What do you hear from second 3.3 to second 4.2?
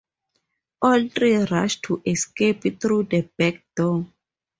back door.